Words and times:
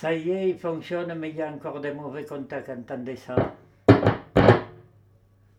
Ça 0.00 0.14
y 0.14 0.30
est, 0.30 0.48
il 0.48 0.56
fonctionne, 0.56 1.12
mais 1.12 1.28
il 1.28 1.36
y 1.36 1.42
a 1.42 1.52
encore 1.52 1.78
des 1.78 1.92
mauvais 1.92 2.24
contacts. 2.24 2.70
Entendez 2.70 3.16
ça 3.16 3.36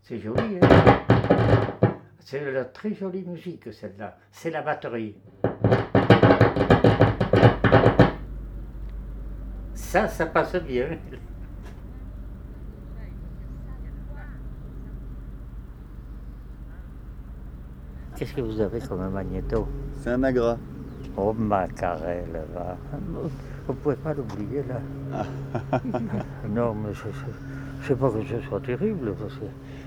C'est 0.02 0.18
joli, 0.18 0.58
hein 0.60 0.68
C'est 2.18 2.44
de 2.44 2.50
la 2.50 2.64
très 2.64 2.92
jolie 2.92 3.22
musique, 3.22 3.72
celle-là. 3.72 4.18
C'est 4.32 4.50
la 4.50 4.62
batterie. 4.62 5.14
Ça, 9.74 10.08
ça 10.08 10.26
passe 10.26 10.56
bien. 10.56 10.98
Qu'est-ce 18.16 18.34
que 18.34 18.40
vous 18.40 18.60
avez 18.60 18.80
comme 18.80 19.08
magnéto? 19.08 19.68
C'est 20.00 20.10
un 20.10 20.24
agra. 20.24 20.58
Oh, 21.16 21.32
Macarel, 21.32 22.24
va. 22.54 22.76
Vous 23.66 23.74
pouvez 23.74 23.96
pas 23.96 24.14
l'oublier, 24.14 24.62
là. 24.68 25.24
non, 26.48 26.74
mais 26.74 26.92
je 26.94 27.08
ne 27.08 27.86
sais 27.86 27.94
pas 27.94 28.10
que 28.10 28.24
ce 28.24 28.40
soit 28.48 28.60
terrible, 28.60 29.14
parce 29.20 29.34
que 29.34 29.44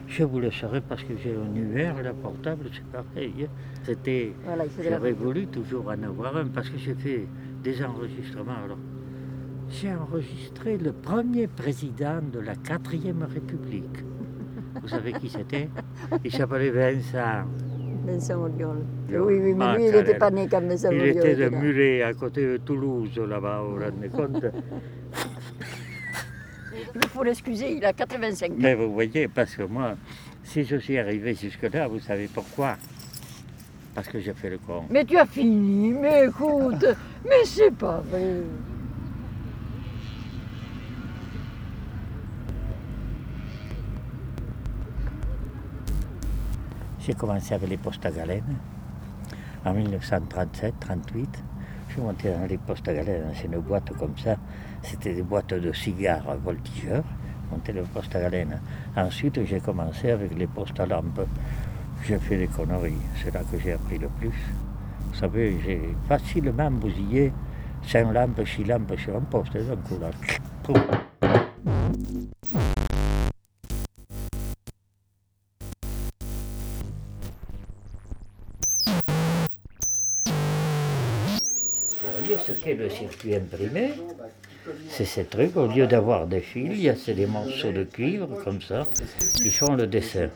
je 0.08 0.24
vous 0.24 0.40
laisserai 0.40 0.82
parce 0.82 1.04
que 1.04 1.14
j'ai 1.18 1.36
un 1.36 1.56
UR, 1.56 2.02
là, 2.04 2.14
portable, 2.14 2.66
c'est 2.72 2.86
pareil. 2.86 3.34
hein. 3.44 3.48
C'était... 3.84 4.34
Voilà, 4.44 4.66
la 4.66 4.90
J'aurais 4.98 5.12
voulu 5.14 5.48
toujours 5.48 5.88
en 5.88 6.04
avoir 6.04 6.38
un, 6.38 6.46
parce 6.48 6.70
que 6.70 6.78
j'ai 6.78 6.94
fait 6.96 7.28
des 7.64 7.84
enregistrements. 7.84 8.64
Alors, 8.64 8.78
j'ai 9.70 9.94
enregistré 9.96 10.78
le 10.78 10.92
premier 10.94 11.48
président 11.48 12.22
de 12.32 12.40
la 12.40 12.56
quatrième 12.56 13.24
République. 13.24 14.04
Vous 14.82 14.88
savez 14.88 15.14
qui 15.14 15.30
c'était? 15.30 15.70
Il 16.24 16.32
s'appelait 16.32 16.70
Vincent. 16.70 17.46
Vincent. 18.06 18.48
Je- 19.10 19.18
Oui, 19.18 19.40
oui, 19.42 19.54
mais 19.54 19.66
Ah, 19.66 19.76
lui, 19.78 19.86
il 19.88 19.92
n'était 19.92 20.16
pas 20.18 20.32
né 20.32 20.48
comme 20.48 20.68
Vincent 20.68 20.90
Il 20.92 21.04
était 21.06 21.36
de. 21.36 21.50
Muret, 21.50 22.02
à 22.04 22.14
côté 22.14 22.46
de 22.46 22.58
Toulouse, 22.58 23.18
là-bas, 23.18 23.62
vous 23.64 23.76
vous 23.76 23.84
rendez 23.84 24.10
compte 24.10 24.44
Il 26.96 27.08
faut 27.10 27.24
l'excuser, 27.24 27.72
il 27.74 27.86
a 27.86 27.94
85 27.94 28.52
ans. 28.52 28.56
Mais 28.60 28.76
vous 28.76 28.94
voyez, 28.94 29.28
parce 29.28 29.56
que 29.56 29.64
moi, 29.64 29.96
si 30.44 30.64
je 30.64 30.78
suis 30.78 30.98
arrivé 30.98 31.34
jusque-là, 31.34 31.88
vous 31.88 32.00
savez 32.00 32.30
pourquoi? 32.34 32.78
Parce 33.94 34.08
que 34.08 34.20
j'ai 34.20 34.34
fait 34.34 34.50
le 34.50 34.58
con. 34.58 34.84
Mais 34.90 35.04
tu 35.06 35.18
as 35.18 35.26
fini, 35.26 35.92
mais 35.94 36.26
écoute, 36.28 36.86
mais 37.24 37.44
c'est 37.46 37.72
pas 37.74 38.02
vrai. 38.10 38.42
J'ai 47.06 47.14
commencé 47.14 47.54
avec 47.54 47.70
les 47.70 47.78
postes 47.78 48.04
à 48.04 48.10
galène 48.10 48.56
en 49.64 49.74
1937-38. 49.76 50.72
Je 51.88 51.94
suis 51.94 52.02
monté 52.02 52.32
dans 52.32 52.48
les 52.48 52.58
postes 52.58 52.88
à 52.88 52.96
galène, 52.96 53.26
c'est 53.36 53.46
une 53.46 53.60
boîte 53.60 53.96
comme 54.00 54.18
ça. 54.18 54.38
C'était 54.82 55.14
des 55.14 55.22
boîtes 55.22 55.54
de 55.54 55.72
cigares 55.72 56.36
voltigeurs. 56.44 57.04
Monté 57.52 57.74
le 57.74 57.84
poste 57.84 58.16
à 58.16 58.22
galène. 58.22 58.60
Ensuite, 58.98 59.46
j'ai 59.46 59.60
commencé 59.60 60.10
avec 60.10 60.36
les 60.36 60.48
postes 60.48 60.80
à 60.80 60.88
lampe. 60.88 61.22
J'ai 62.04 62.18
fait 62.18 62.38
des 62.38 62.48
conneries. 62.48 62.94
C'est 63.24 63.32
là 63.32 63.42
que 63.52 63.60
j'ai 63.60 63.74
appris 63.74 64.00
le 64.00 64.08
plus. 64.08 64.34
Vous 65.10 65.14
savez, 65.14 65.60
j'ai 65.64 65.82
facilement 66.08 66.72
bousillé 66.72 67.32
5 67.86 68.14
lampes, 68.14 68.42
6 68.44 68.64
lampes 68.64 68.98
sur 68.98 69.16
un 69.16 69.22
poste 69.22 69.56
d'un 69.56 69.76
coup 69.76 70.00
là. 70.02 70.10
Le 82.66 82.90
circuit 82.90 83.36
imprimé 83.36 83.92
C'est 84.90 85.06
ces 85.06 85.26
trucs, 85.26 85.56
au 85.56 85.68
lieu 85.68 85.86
d'avoir 85.86 86.26
des 86.26 86.40
fils, 86.40 86.72
il 86.72 86.82
y 86.82 86.90
a 86.90 86.96
des 87.14 87.28
morceaux 87.28 87.72
de 87.72 87.84
cuivre 87.84 88.28
comme 88.44 88.60
ça 88.60 88.88
qui 89.36 89.52
font 89.52 89.76
le 89.76 89.86
dessin. 89.86 90.30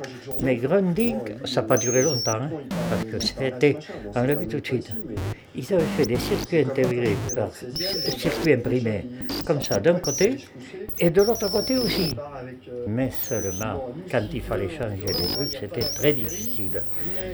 Mais 0.43 0.55
Grundig, 0.57 1.17
ça 1.45 1.61
n'a 1.61 1.67
pas 1.67 1.77
duré 1.77 2.03
longtemps, 2.03 2.41
hein, 2.41 2.51
parce 2.91 3.05
que 3.05 3.19
c'était 3.19 3.77
enlevé 4.15 4.47
tout 4.47 4.59
de 4.59 4.65
suite. 4.65 4.91
Ils 5.59 5.73
avaient 5.73 5.83
fait 5.97 6.05
des 6.05 6.15
circuits 6.15 6.59
intégrés, 6.59 7.17
par- 7.35 7.51
circuits 8.17 8.53
imprimés, 8.53 9.03
comme 9.45 9.61
ça 9.61 9.77
d'un 9.81 9.99
côté, 9.99 10.37
et 10.97 11.09
de 11.09 11.21
l'autre 11.21 11.49
côté 11.51 11.77
aussi. 11.77 12.15
Mais 12.87 13.09
seulement, 13.11 13.89
quand 14.09 14.25
il 14.33 14.41
fallait 14.41 14.69
changer 14.69 15.05
les 15.19 15.27
trucs, 15.35 15.51
c'était 15.59 15.89
très 15.99 16.13
difficile. 16.13 16.81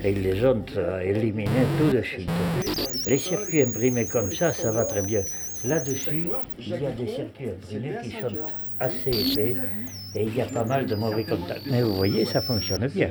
Et 0.03 0.09
ils 0.11 0.23
les 0.23 0.43
ont 0.43 0.65
euh, 0.75 0.99
éliminés 1.01 1.67
tout 1.77 1.95
de 1.95 2.01
suite. 2.01 2.29
Les 3.05 3.19
circuits 3.19 3.61
imprimés 3.61 4.07
comme 4.07 4.31
ça, 4.31 4.51
ça 4.53 4.71
va 4.71 4.85
très 4.85 5.03
bien. 5.03 5.21
Là-dessus, 5.63 6.27
il 6.59 6.69
y 6.69 6.85
a 6.85 6.91
des 6.91 7.07
circuits 7.07 7.49
imprimés 7.55 7.95
qui 8.03 8.09
sont 8.11 8.35
assez 8.79 9.11
épais 9.11 9.55
et 10.15 10.23
il 10.23 10.35
y 10.35 10.41
a 10.41 10.45
pas 10.47 10.63
mal 10.63 10.87
de 10.87 10.95
mauvais 10.95 11.25
contacts. 11.25 11.67
Mais 11.69 11.83
vous 11.83 11.95
voyez, 11.95 12.25
ça 12.25 12.41
fonctionne 12.41 12.87
bien. 12.87 13.09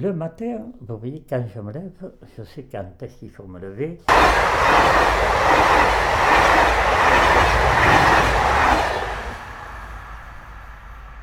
Le 0.00 0.14
matin, 0.14 0.60
vous 0.80 0.96
voyez, 0.96 1.22
quand 1.28 1.44
je 1.54 1.60
me 1.60 1.70
lève, 1.72 2.10
je 2.34 2.42
sais 2.42 2.62
quand 2.72 2.86
est-ce 3.02 3.18
qu'il 3.18 3.30
faut 3.30 3.44
me 3.44 3.58
lever. 3.60 3.98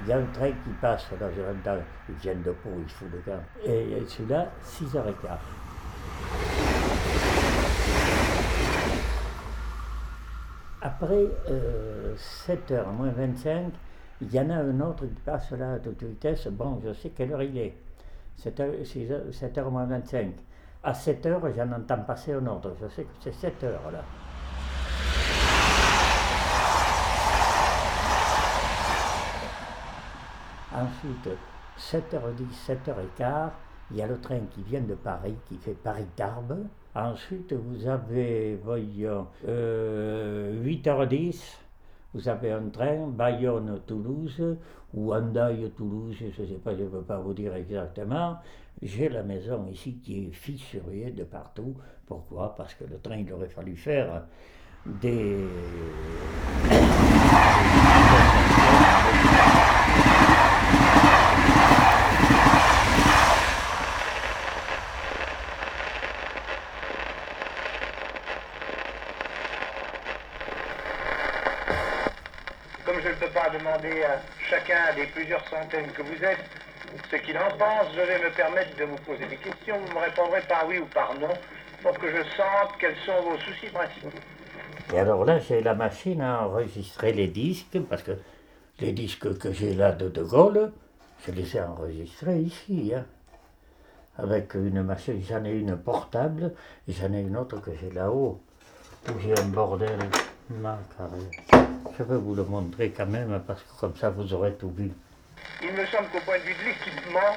Il 0.01 0.07
y 0.07 0.13
a 0.13 0.17
un 0.19 0.25
train 0.25 0.51
qui 0.51 0.69
passe, 0.79 1.09
là, 1.19 1.27
je 1.35 1.41
l'entends, 1.41 1.81
ils 2.07 2.15
viennent 2.17 2.43
de 2.43 2.51
Pau, 2.51 2.69
il 2.77 2.87
fout 2.87 3.07
le 3.11 3.17
camp. 3.19 3.41
Et 3.65 3.97
celui-là, 4.05 4.51
6h15. 4.63 5.39
Après 10.83 11.25
7h 12.15 12.91
moins 12.95 13.09
25, 13.09 13.73
il 14.21 14.31
y 14.31 14.39
en 14.39 14.51
a 14.51 14.57
un 14.57 14.79
autre 14.81 15.07
qui 15.07 15.21
passe 15.25 15.49
là 15.53 15.73
à 15.73 15.79
toute 15.79 16.03
vitesse. 16.03 16.45
Bon, 16.49 16.79
je 16.85 16.93
sais 16.93 17.09
quelle 17.09 17.33
heure 17.33 17.41
il 17.41 17.57
est. 17.57 17.75
7h, 18.41 18.83
6h, 18.83 19.31
7h 19.31 19.69
moins 19.69 19.85
25. 19.85 20.33
À 20.83 20.93
7h, 20.93 21.55
j'en 21.55 21.71
entends 21.71 22.03
passer 22.03 22.33
un 22.33 22.45
autre. 22.47 22.75
Je 22.81 22.87
sais 22.87 23.03
que 23.03 23.09
c'est 23.19 23.33
7 23.33 23.63
heures 23.63 23.91
là. 23.91 24.03
Ensuite, 30.73 31.29
7h10, 31.79 32.75
7h15, 32.85 33.49
il 33.91 33.97
y 33.97 34.01
a 34.01 34.07
le 34.07 34.19
train 34.19 34.41
qui 34.51 34.61
vient 34.61 34.81
de 34.81 34.93
Paris, 34.93 35.35
qui 35.47 35.57
fait 35.57 35.73
Paris-Tarbes. 35.73 36.67
Ensuite, 36.93 37.53
vous 37.53 37.87
avez, 37.87 38.59
voyons, 38.63 39.27
euh, 39.47 40.63
8h10, 40.63 41.57
vous 42.17 42.27
avez 42.29 42.51
un 42.51 42.69
train 42.69 43.07
Bayonne-Toulouse 43.07 44.57
ou 44.95 45.13
Hendaye-Toulouse, 45.13 46.15
je 46.19 46.41
ne 46.41 46.47
sais 46.47 46.55
pas, 46.55 46.75
je 46.75 46.81
ne 46.81 46.87
peux 46.87 47.03
pas 47.03 47.19
vous 47.19 47.33
dire 47.33 47.53
exactement. 47.53 48.37
J'ai 48.81 49.07
la 49.09 49.21
maison 49.21 49.67
ici 49.71 49.99
qui 50.03 50.25
est 50.25 50.31
fissurée 50.31 51.13
de 51.15 51.23
partout. 51.23 51.75
Pourquoi? 52.07 52.55
Parce 52.55 52.73
que 52.73 52.85
le 52.85 52.97
train, 52.99 53.17
il 53.17 53.31
aurait 53.31 53.49
fallu 53.49 53.75
faire 53.75 54.23
des... 54.83 55.45
Je 73.03 73.09
ne 73.09 73.13
peux 73.13 73.29
pas 73.29 73.49
demander 73.49 74.03
à 74.03 74.19
chacun 74.49 74.95
des 74.95 75.05
plusieurs 75.07 75.47
centaines 75.47 75.91
que 75.91 76.01
vous 76.01 76.23
êtes 76.23 76.39
ce 77.11 77.15
qu'il 77.17 77.37
en 77.37 77.49
pense, 77.57 77.93
je 77.95 78.01
vais 78.01 78.19
me 78.19 78.35
permettre 78.35 78.75
de 78.77 78.85
vous 78.85 78.95
poser 78.97 79.25
des 79.27 79.37
questions. 79.37 79.77
Vous 79.79 79.93
me 79.93 79.99
répondrez 79.99 80.41
par 80.47 80.67
oui 80.67 80.79
ou 80.79 80.85
par 80.85 81.13
non 81.19 81.33
pour 81.81 81.97
que 81.99 82.07
je 82.09 82.23
sente 82.35 82.77
quels 82.79 82.95
sont 83.05 83.21
vos 83.21 83.37
soucis 83.37 83.67
principaux. 83.71 84.09
Et 84.93 84.99
alors 84.99 85.25
là, 85.25 85.39
j'ai 85.39 85.61
la 85.61 85.75
machine 85.75 86.21
à 86.21 86.43
enregistrer 86.45 87.13
les 87.13 87.27
disques, 87.27 87.79
parce 87.89 88.01
que 88.03 88.13
les 88.79 88.93
disques 88.93 89.37
que 89.37 89.51
j'ai 89.51 89.73
là 89.73 89.91
de 89.91 90.09
De 90.09 90.23
Gaulle, 90.23 90.71
je 91.25 91.31
les 91.31 91.55
ai 91.55 91.61
enregistrés 91.61 92.39
ici. 92.39 92.93
hein. 92.95 93.05
Avec 94.17 94.55
une 94.55 94.81
machine, 94.81 95.21
j'en 95.27 95.43
ai 95.45 95.51
une 95.51 95.77
portable, 95.77 96.53
et 96.87 96.93
j'en 96.93 97.13
ai 97.13 97.21
une 97.21 97.37
autre 97.37 97.61
que 97.61 97.71
j'ai 97.79 97.91
là-haut, 97.91 98.41
où 99.09 99.19
j'ai 99.19 99.37
un 99.39 99.47
bordel. 99.47 99.99
Je 100.49 102.03
vais 102.03 102.17
vous 102.17 102.35
le 102.35 102.43
montrer 102.43 102.91
quand 102.95 103.05
même, 103.05 103.41
parce 103.45 103.61
que 103.61 103.79
comme 103.79 103.95
ça 103.97 104.09
vous 104.09 104.33
aurez 104.33 104.53
tout 104.53 104.71
vu. 104.71 104.91
Il 105.61 105.71
me 105.71 105.85
semble 105.87 106.07
qu'au 106.09 106.19
point 106.21 106.37
de 106.37 106.43
vue 106.43 106.53
de 106.53 106.65
l'équipement, 106.69 107.35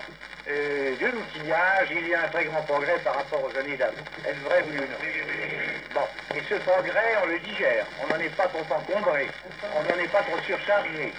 euh, 0.48 0.94
de 0.96 1.06
l'outillage, 1.06 1.88
il 1.90 2.08
y 2.08 2.14
a 2.14 2.24
un 2.24 2.28
très 2.28 2.44
grand 2.44 2.62
progrès 2.62 2.98
par 3.02 3.16
rapport 3.16 3.42
aux 3.42 3.58
années 3.58 3.76
d'avant. 3.76 3.96
Est-ce 4.26 4.40
vrai, 4.44 4.64
oui 4.68 4.78
ou 4.78 4.82
non 4.82 5.94
Bon, 5.94 6.36
et 6.36 6.42
ce 6.48 6.54
progrès, 6.62 7.16
on 7.24 7.26
le 7.26 7.38
digère. 7.40 7.86
On 8.02 8.12
n'en 8.12 8.20
est 8.20 8.36
pas 8.36 8.46
trop 8.46 8.60
encombré. 8.60 9.26
On 9.74 9.82
n'en 9.82 10.02
est 10.02 10.12
pas 10.12 10.22
trop 10.22 10.38
surchargé. 10.46 11.12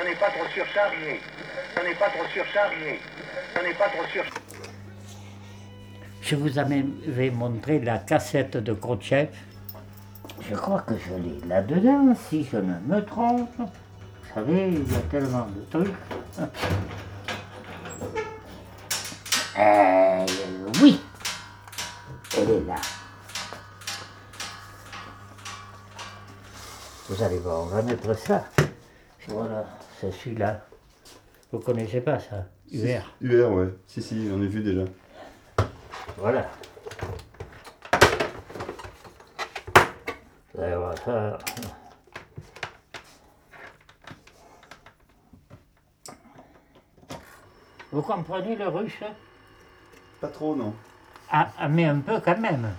On 0.00 0.04
n'est 0.04 0.16
pas 0.16 0.30
trop 0.30 0.46
surchargé. 0.52 1.20
On 1.78 1.84
n'est 1.84 1.94
pas 1.94 2.08
trop 2.08 2.26
surchargé. 2.32 3.00
On 3.58 3.62
n'est 3.62 3.74
pas 3.74 3.88
trop 3.88 4.04
surchargé. 4.10 4.40
Je 6.20 6.36
vous 6.36 6.58
avais 6.58 7.30
montré 7.30 7.78
la 7.78 7.98
cassette 7.98 8.56
de 8.56 8.72
Khrouchtchev. 8.72 9.28
Je 10.48 10.54
crois 10.54 10.80
que 10.80 10.94
je 10.96 11.14
l'ai 11.14 11.46
là-dedans, 11.46 12.14
si 12.14 12.42
je 12.44 12.56
ne 12.56 12.78
me 12.86 13.04
trompe. 13.04 13.50
Vous 13.58 14.34
savez, 14.34 14.68
il 14.68 14.90
y 14.90 14.96
a 14.96 15.00
tellement 15.10 15.46
de 15.46 15.62
trucs. 15.70 15.94
Euh, 19.60 20.24
oui, 20.80 21.00
elle 22.36 22.48
est 22.48 22.60
là. 22.60 22.76
Vous 27.08 27.20
allez 27.20 27.38
voir, 27.38 27.62
on 27.62 27.66
va 27.66 27.82
mettre 27.82 28.16
ça. 28.16 28.44
Voilà, 29.26 29.66
c'est 30.00 30.12
celui-là. 30.12 30.64
Vous 31.50 31.58
connaissez 31.58 32.00
pas 32.00 32.20
ça 32.20 32.46
UR. 32.70 33.02
UR, 33.20 33.50
ouais. 33.50 33.74
Si, 33.88 34.00
si, 34.00 34.30
on 34.32 34.40
a 34.40 34.46
vu 34.46 34.62
déjà. 34.62 34.84
Voilà. 36.16 36.48
Vous 40.58 40.64
allez 40.64 40.74
voir 40.74 40.98
ça. 40.98 41.38
Vous 47.92 48.02
comprenez 48.02 48.56
le 48.56 48.66
russe 48.66 49.04
Pas 50.20 50.26
trop, 50.26 50.56
non. 50.56 50.74
ah, 51.30 51.52
ah, 51.60 51.68
mais 51.68 51.84
un 51.84 52.00
peu 52.00 52.18
quand 52.18 52.38
même. 52.38 52.74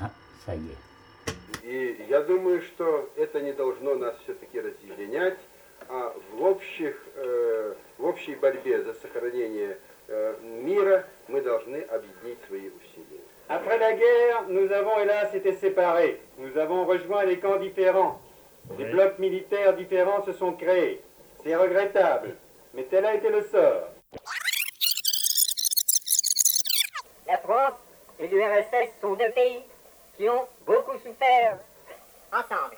Ah, 0.00 0.10
ça 0.46 0.54
y 0.54 0.70
est. 0.70 1.62
И 1.62 2.06
я 2.08 2.22
думаю, 2.22 2.62
что 2.62 3.10
это 3.14 3.42
не 3.42 3.52
должно 3.52 3.96
нас 3.96 4.16
все-таки 4.22 4.58
разъединять, 4.58 5.38
а 5.90 6.14
в, 6.32 6.42
общих, 6.42 6.96
э, 7.16 7.74
в 7.98 8.06
общей 8.06 8.34
борьбе 8.36 8.82
за 8.82 8.94
сохранение 8.94 9.76
э, 10.08 10.38
мира 10.42 11.06
мы 11.28 11.42
должны 11.42 11.82
объединить 11.82 12.38
свои 12.46 12.70
усилия. 12.70 13.25
Après 13.48 13.78
la 13.78 13.92
guerre, 13.92 14.44
nous 14.48 14.70
avons 14.72 14.98
hélas 14.98 15.32
été 15.34 15.54
séparés. 15.56 16.20
Nous 16.38 16.56
avons 16.58 16.84
rejoint 16.84 17.24
des 17.26 17.38
camps 17.38 17.56
différents. 17.58 18.20
Des 18.76 18.84
Oui. 18.84 18.90
blocs 18.90 19.18
militaires 19.20 19.74
différents 19.76 20.24
se 20.24 20.32
sont 20.32 20.52
créés. 20.52 21.00
C'est 21.44 21.54
regrettable, 21.54 22.36
mais 22.74 22.82
tel 22.84 23.04
a 23.06 23.14
été 23.14 23.28
le 23.30 23.42
sort. 23.44 23.88
La 27.28 27.38
France 27.38 27.74
et 28.18 28.26
l'URSS 28.26 28.90
sont 29.00 29.14
deux 29.14 29.30
pays 29.30 29.62
qui 30.16 30.28
ont 30.28 30.46
beaucoup 30.66 30.98
souffert 30.98 31.58
ensemble. 32.32 32.76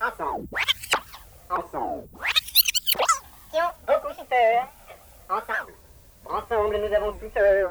Ensemble. 0.00 0.46
Ensemble. 1.50 2.08
Qui 3.50 3.56
ont 3.60 3.74
beaucoup 3.86 4.14
souffert 4.14 4.68
ensemble. 5.28 5.72
Ensemble, 6.24 6.76
nous 6.76 6.94
avons 6.94 7.12
souffert. 7.18 7.70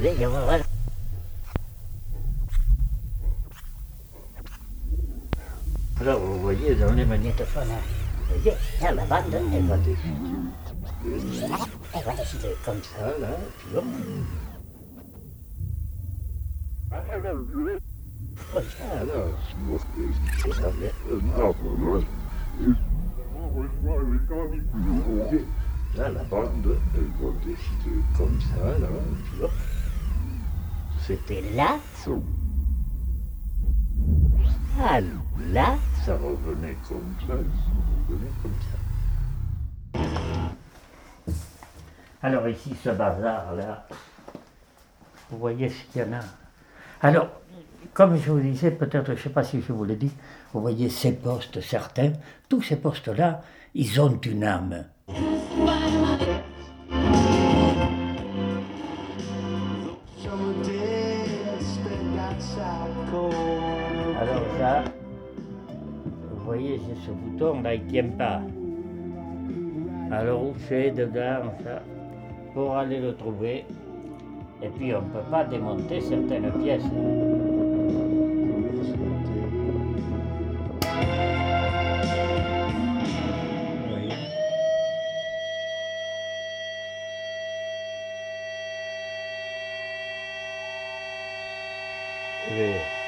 fuir. 0.00 0.30
Alors 6.00 6.20
vous 6.20 6.40
voyez 6.40 6.74
dans 6.76 6.92
les 6.92 7.04
magnétophones, 7.04 7.70
hein, 7.70 7.82
vous 8.28 8.40
voyez, 8.40 8.56
là, 8.80 8.92
la 8.92 9.04
bande, 9.04 9.34
elle 9.34 9.66
va. 9.66 9.76
Elle 11.92 12.04
va 12.04 12.12
décider 12.16 12.54
comme 12.64 12.82
ça, 12.82 13.18
là, 13.18 13.36
puis 13.58 13.76
hop. 13.76 13.84
Là, 25.96 26.08
la 26.08 26.24
bande, 26.24 26.78
elle 26.94 27.10
va 27.20 27.30
décider 27.44 27.98
comme 28.16 28.40
ça, 28.40 28.78
là, 28.78 28.88
puis 29.24 29.42
hop. 29.42 29.50
C'était 31.06 31.42
là. 31.54 31.78
Ah, 34.82 35.00
là, 35.52 35.76
ça 36.04 36.14
revenait 36.16 36.76
comme 36.88 37.14
ça, 37.20 37.26
ça 37.26 37.34
revenait 38.08 38.30
comme 38.42 38.54
ça. 38.62 38.78
Alors 42.22 42.48
ici, 42.48 42.74
ce 42.82 42.90
bazar-là, 42.90 43.86
vous 45.30 45.38
voyez 45.38 45.68
ce 45.68 45.84
qu'il 45.92 46.02
y 46.02 46.04
en 46.04 46.12
a. 46.12 46.20
Alors, 47.02 47.28
comme 47.92 48.16
je 48.16 48.30
vous 48.30 48.40
disais, 48.40 48.70
peut-être, 48.70 49.06
je 49.06 49.12
ne 49.12 49.16
sais 49.16 49.30
pas 49.30 49.42
si 49.42 49.60
je 49.60 49.72
vous 49.72 49.84
l'ai 49.84 49.96
dit, 49.96 50.12
vous 50.52 50.60
voyez 50.60 50.90
ces 50.90 51.12
postes, 51.12 51.60
certains, 51.60 52.12
tous 52.48 52.62
ces 52.62 52.76
postes-là, 52.76 53.42
ils 53.74 54.00
ont 54.00 54.18
une 54.20 54.44
âme. 54.44 54.84
Vous 64.60 66.44
voyez, 66.44 66.78
c'est 66.86 67.06
ce 67.06 67.10
bouton 67.12 67.62
là, 67.62 67.74
il 67.74 67.86
tient 67.86 68.08
pas. 68.18 68.42
Alors 70.10 70.42
on 70.42 70.52
fait 70.52 70.90
dedans 70.90 71.50
ça 71.64 71.80
pour 72.52 72.76
aller 72.76 73.00
le 73.00 73.14
trouver. 73.14 73.64
Et 74.62 74.68
puis 74.68 74.94
on 74.94 75.00
ne 75.00 75.06
peut 75.08 75.30
pas 75.30 75.44
démonter 75.44 76.00
certaines 76.02 76.52
pièces. 76.62 76.82
Vous 92.50 92.99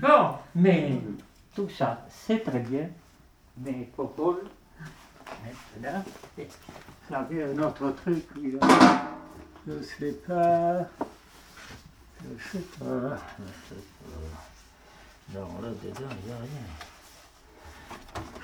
Bon, 0.00 0.34
mais 0.54 1.00
tout 1.54 1.68
ça, 1.68 2.04
c'est 2.08 2.40
très 2.40 2.60
bien. 2.60 2.88
Mais 3.58 3.88
Popol, 3.96 4.42
Là, 5.82 6.02
ça 7.08 7.22
vient 7.30 7.48
un 7.48 7.62
autre 7.62 7.90
truc. 7.90 8.24
Je 9.66 9.82
sais 9.82 10.12
pas. 10.12 10.88
Je 12.22 12.48
sais 12.48 12.64
pas. 12.78 13.16
Je 13.38 13.74
sais 13.74 13.82
pas. 14.00 15.38
Non, 15.38 15.48
là, 15.60 15.68
dedans, 15.82 16.14
il 16.22 16.26
n'y 16.26 16.32
a 16.32 16.38
rien. 16.38 16.66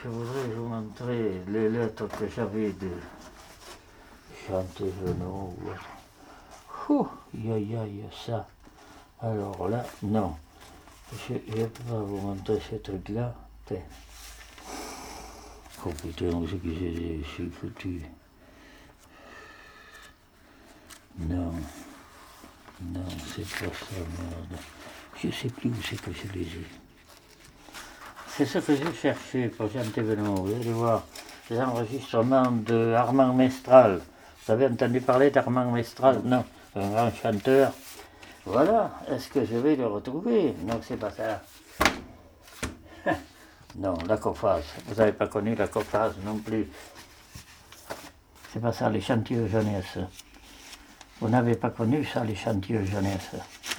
Je 0.03 0.09
voudrais 0.09 0.49
vous 0.55 0.67
montrer 0.67 1.43
les 1.49 1.69
lettres 1.69 2.09
que 2.09 2.29
j'avais 2.29 2.73
de 2.73 2.91
Chantevenot. 4.47 5.57
Ouh, 6.89 7.09
aïe, 7.35 7.53
aïe, 7.53 7.77
aïe, 7.77 8.05
ça. 8.27 8.47
Alors 9.21 9.69
là, 9.69 9.85
non. 10.03 10.35
Je 11.29 11.35
ne 11.35 11.67
peux 11.67 11.85
pas 11.85 11.99
vous 11.99 12.17
montrer 12.17 12.61
ce 12.71 12.77
truc-là. 12.77 13.35
Tiens. 13.67 13.77
Oh 15.85 15.91
putain, 15.91 16.31
c'est 16.49 16.63
que 16.63 16.69
j'ai 16.75 17.51
foutu. 17.51 18.03
Non. 21.19 21.53
Non, 22.81 23.05
c'est 23.35 23.49
pas 23.49 23.73
ça, 23.73 23.97
merde. 23.99 24.61
Je 25.23 25.31
sais 25.31 25.49
plus 25.49 25.71
où 25.71 25.75
c'est 25.83 26.01
que 26.01 26.11
je 26.13 26.33
les 26.33 26.47
ai. 26.47 26.67
C'est 28.29 28.47
ce 28.47 28.59
que 28.59 28.75
j'ai 28.75 28.93
cherché 28.95 29.49
pour 29.49 29.69
Jean 29.69 29.89
Thévenot. 29.91 30.35
Vous 30.35 30.55
allez 30.55 30.73
voir 30.73 31.05
les 31.51 31.61
enregistrements 31.61 32.51
de 32.51 32.95
Armand 32.95 33.35
Mestral. 33.35 34.01
Vous 34.45 34.53
avez 34.53 34.67
entendu 34.67 35.01
parler 35.01 35.31
d'Armand 35.31 35.71
Mestral? 35.71 36.23
Non, 36.25 36.45
un 36.75 36.89
grand 36.89 37.13
chanteur. 37.15 37.73
Voilà, 38.45 38.91
est-ce 39.09 39.29
que 39.29 39.45
je 39.45 39.57
vais 39.57 39.77
le 39.77 39.87
retrouver? 39.87 40.55
Non, 40.65 40.81
c'est 40.83 40.97
pas 40.97 41.11
ça. 41.11 41.43
Non, 43.75 43.97
la 44.07 44.19
cophase. 44.19 44.65
Vous 44.87 44.97
n'avez 44.97 45.13
pas 45.13 45.27
connu 45.29 45.55
la 45.55 45.67
cophase 45.67 46.15
non 46.27 46.37
plus. 46.37 46.69
C'est 48.53 48.61
pas 48.61 48.73
ça, 48.73 48.91
l'échantillon 48.91 49.47
jeunesse. 49.47 49.99
Vous 51.21 51.29
n'avez 51.31 51.55
pas 51.55 51.71
connu 51.71 52.05
ça, 52.05 52.23
l'échantillon 52.23 52.85
jeunesse. 52.85 53.31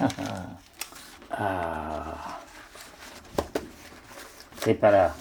ah. 1.30 2.40
C'est 4.58 4.74
pas 4.74 4.90
là. 4.90 5.14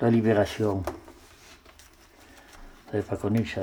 La 0.00 0.10
libération. 0.10 0.84
Vous 2.86 2.92
n'avez 2.92 3.02
pas 3.02 3.16
connu 3.16 3.44
ça. 3.44 3.62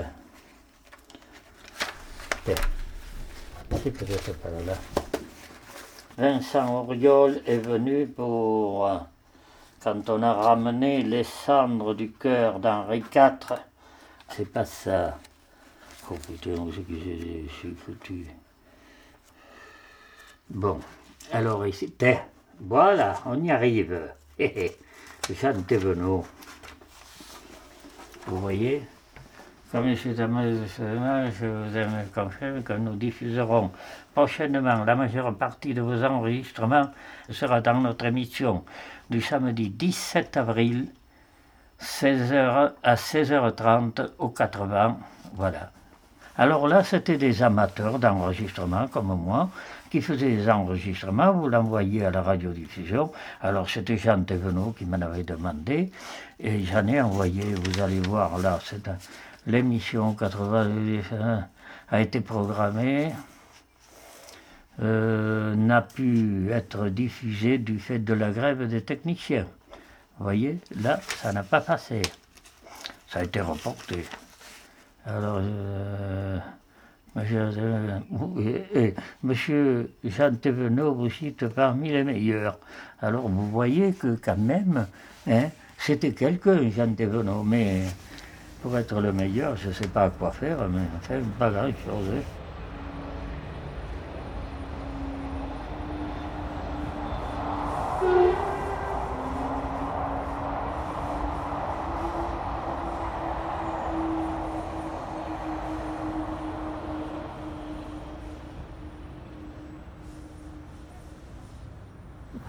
C'est 3.88 4.06
peut-être 4.06 4.34
pas 4.40 4.50
là. 4.66 4.74
Vincent 6.18 6.82
Auriol 6.82 7.42
est 7.46 7.60
venu 7.60 8.06
pour, 8.06 8.86
euh, 8.86 8.98
quand 9.82 10.10
on 10.10 10.22
a 10.24 10.34
ramené 10.34 11.04
les 11.04 11.24
cendres 11.24 11.94
du 11.94 12.12
cœur 12.12 12.60
d'Henri 12.60 12.98
IV, 13.16 13.38
c'est 14.28 14.52
pas 14.52 14.66
ça. 14.66 15.18
Oh 16.12 16.16
je 16.28 17.48
suis 17.60 17.76
foutu. 17.76 18.28
Bon, 20.50 20.82
alors 21.32 21.66
ici, 21.66 21.94
voilà, 22.60 23.22
on 23.26 23.42
y 23.42 23.52
arrive. 23.52 24.12
Hé 24.38 24.46
hé, 24.66 24.78
Jean 25.34 25.62
Thévenot. 25.64 26.26
Vous 28.26 28.42
voyez? 28.42 28.82
Comme 29.72 29.94
je 29.94 30.10
vous 30.10 30.22
aime, 30.22 30.40
je 31.40 31.46
vous 31.46 31.78
aime 31.78 32.64
que 32.64 32.74
nous 32.74 32.96
diffuserons 32.96 33.72
prochainement 34.14 34.84
la 34.86 34.96
majeure 34.96 35.36
partie 35.36 35.74
de 35.74 35.82
vos 35.82 36.04
enregistrements 36.04 36.90
sera 37.30 37.62
dans 37.62 37.82
notre 37.82 38.06
émission 38.06 38.64
du 39.10 39.22
samedi 39.22 39.70
17 39.70 40.38
avril 40.38 40.88
16h 41.82 42.72
à 42.82 42.96
16h30 42.96 44.10
au 44.18 44.30
80. 44.30 44.98
Voilà. 45.36 45.72
Alors 46.40 46.68
là, 46.68 46.84
c'était 46.84 47.18
des 47.18 47.42
amateurs 47.42 48.00
d'enregistrement 48.00 48.88
comme 48.88 49.08
moi 49.20 49.50
qui 49.90 50.02
faisaient 50.02 50.36
des 50.36 50.50
enregistrements, 50.50 51.32
vous 51.32 51.48
l'envoyez 51.50 52.06
à 52.06 52.12
la 52.12 52.22
radiodiffusion. 52.22 53.12
Alors 53.42 53.70
c'était 53.70 53.98
Jean 53.98 54.22
Thévenot 54.24 54.76
qui 54.78 54.86
m'en 54.86 55.02
avait 55.02 55.24
demandé 55.24 55.92
et 56.40 56.64
j'en 56.64 56.86
ai 56.88 57.02
envoyé, 57.02 57.42
vous 57.42 57.82
allez 57.82 58.00
voir 58.02 58.38
là, 58.38 58.60
c'est 58.64 58.88
un- 58.88 58.98
l'émission 59.48 60.14
80 60.14 61.48
a 61.90 62.02
été 62.02 62.22
programmée, 62.22 63.12
euh, 64.82 65.56
n'a 65.56 65.82
pu 65.82 66.50
être 66.52 66.90
diffusée 66.90 67.58
du 67.58 67.80
fait 67.80 67.98
de 67.98 68.14
la 68.14 68.30
grève 68.30 68.68
des 68.68 68.82
techniciens. 68.82 69.48
Vous 70.18 70.24
voyez, 70.26 70.60
là, 70.82 71.00
ça 71.22 71.32
n'a 71.32 71.44
pas 71.44 71.62
passé. 71.62 72.02
Ça 73.08 73.20
a 73.20 73.24
été 73.24 73.40
reporté. 73.40 74.06
Alors, 75.06 75.40
euh, 75.42 76.38
monsieur, 77.16 77.50
euh, 77.56 78.92
monsieur 79.24 79.92
Jean 80.04 80.36
Thévenot 80.36 80.94
vous 80.94 81.10
cite 81.10 81.48
parmi 81.48 81.90
les 81.90 82.04
meilleurs. 82.04 82.60
Alors, 83.02 83.30
vous 83.30 83.50
voyez 83.50 83.94
que 83.94 84.18
quand 84.22 84.38
même, 84.38 84.86
hein, 85.28 85.46
c'était 85.78 86.12
quelqu'un, 86.12 86.70
Jean 86.70 86.94
Thévenot, 86.94 87.44
mais 87.44 87.84
pour 88.68 88.78
être 88.78 89.00
le 89.00 89.14
meilleur, 89.14 89.56
je 89.56 89.70
ne 89.70 89.74
sais 89.74 89.88
pas 89.88 90.04
à 90.04 90.10
quoi 90.10 90.30
faire, 90.30 90.58
mais 90.70 90.82
enfin, 90.98 91.22
pas 91.40 91.50
grand-chose. 91.50 92.10
hein. 92.14 92.22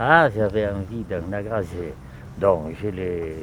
Ah, 0.00 0.28
j'avais 0.34 0.66
envie 0.68 1.04
d'un 1.04 1.32
agrasé. 1.32 1.94
Donc, 2.40 2.74
j'ai 2.80 2.90
les, 2.90 3.36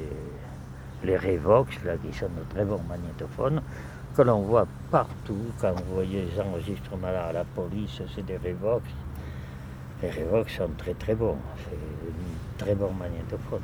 les 1.04 1.18
Revox, 1.18 1.84
là, 1.84 1.94
qui 1.98 2.18
sont 2.18 2.26
de 2.26 2.54
très 2.54 2.66
bons 2.66 2.82
magnétophones, 2.88 3.62
que 4.16 4.22
l'on 4.22 4.42
voit 4.42 4.68
partout. 4.92 5.38
Quand 5.60 5.74
vous 5.74 5.96
voyez 5.96 6.24
les 6.24 6.42
enregistrements 6.42 7.12
là, 7.12 7.26
à 7.26 7.34
la 7.34 7.44
police, 7.44 8.02
c'est 8.16 8.26
des 8.26 8.38
Revox. 8.38 8.84
Les 10.02 10.12
Revox 10.12 10.54
sont 10.56 10.70
très 10.78 10.94
très 10.94 11.16
bons. 11.16 11.38
C'est 11.58 11.76
un 11.76 12.66
très 12.66 12.76
bon 12.76 12.92
magnétophone. 12.92 13.62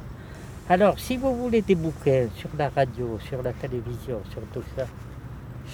Alors, 0.69 0.99
si 0.99 1.17
vous 1.17 1.35
voulez 1.35 1.61
des 1.61 1.75
bouquins 1.75 2.27
sur 2.35 2.49
la 2.57 2.69
radio, 2.69 3.17
sur 3.19 3.41
la 3.41 3.51
télévision, 3.53 4.21
sur 4.29 4.41
tout 4.53 4.63
ça, 4.75 4.85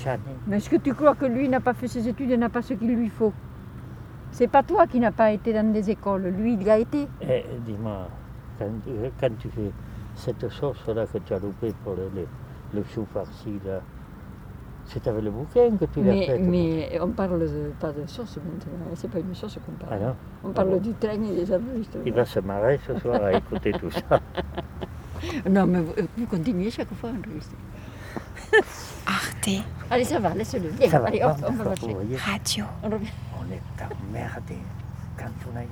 j'en 0.03 0.13
ai. 0.13 0.19
Mais 0.47 0.57
est-ce 0.57 0.69
que 0.69 0.77
tu 0.77 0.93
crois 0.93 1.15
que 1.15 1.25
lui 1.25 1.47
n'a 1.49 1.59
pas 1.59 1.73
fait 1.73 1.87
ses 1.87 2.07
études 2.07 2.31
et 2.31 2.37
n'a 2.37 2.49
pas 2.49 2.61
ce 2.61 2.73
qu'il 2.73 2.95
lui 2.95 3.09
faut? 3.09 3.33
C'est 4.31 4.47
pas 4.47 4.63
toi 4.63 4.87
qui 4.87 4.99
n'as 4.99 5.11
pas 5.11 5.31
été 5.31 5.53
dans 5.53 5.71
des 5.71 5.89
écoles, 5.89 6.27
lui 6.27 6.53
il 6.53 6.63
y 6.63 6.69
a 6.69 6.77
été. 6.77 7.07
Eh, 7.21 7.45
dis-moi, 7.65 8.07
quand, 8.59 8.65
euh, 8.87 9.09
quand 9.19 9.29
tu 9.39 9.49
fais 9.49 9.71
cette 10.17 10.50
sauce-là 10.50 11.05
que 11.07 11.17
tu 11.19 11.33
as 11.33 11.39
loupée 11.39 11.74
pour 11.83 11.93
le, 11.95 12.09
le, 12.15 12.27
le 12.74 12.83
chou 12.83 13.05
farci, 13.13 13.59
là, 13.65 13.79
c'est 14.86 15.05
avec 15.07 15.24
le 15.24 15.31
bouquin 15.31 15.75
que 15.77 15.86
tu 15.86 16.01
l'as 16.03 16.13
fait 16.25 16.39
mais 16.39 16.97
on 17.01 17.09
parle 17.09 17.39
de- 17.41 17.71
pas 17.79 17.91
de 17.91 18.05
sauce 18.07 18.38
maintenant, 18.38 18.86
c'est 18.95 19.09
pas 19.12 19.19
une 19.19 19.36
sauce 19.36 19.57
qu'on 19.65 19.74
parle. 19.86 20.00
Ah 20.03 20.15
On 20.43 20.50
Ah 20.50 20.53
parle 20.53 20.69
bon 20.69 20.77
du 20.77 20.93
train 20.93 21.12
et 21.21 21.36
des 21.36 21.53
enregistrements. 21.53 22.03
Il 22.05 22.13
va 22.13 22.25
se 22.25 22.39
marrer 22.39 22.79
ce 22.88 22.97
soir 23.00 23.21
à 23.24 23.33
écouter 23.33 23.71
tout 23.74 23.91
ça. 23.91 24.19
Non, 25.50 25.65
mais 25.65 25.81
vous, 25.81 25.93
vous 26.15 26.25
continuez 26.27 26.69
chaque 26.69 26.93
fois 26.93 27.09
à 27.09 27.13
enregistrer. 27.13 27.57
Arte 29.07 29.50
Allez, 29.89 30.03
ça 30.03 30.19
va, 30.19 30.33
laisse-le. 30.36 30.69
Viens, 30.69 30.89
Ça 30.89 31.00
va, 31.00 31.07
allez, 31.07 31.19
bon, 31.19 31.29
hop, 31.31 31.38
on 31.50 31.53
va 31.53 31.63
marcher. 31.65 31.95
Radio. 32.24 32.65
On 32.83 32.89
revient. 32.89 33.07
on 33.39 33.51
est 33.51 33.62
emmerdé 33.83 34.57
quand 35.17 35.25
on 35.51 35.57
a 35.57 35.63
une... 35.63 35.69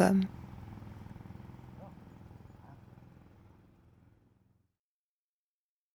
Point. 0.00 0.08
Comme. 0.08 0.39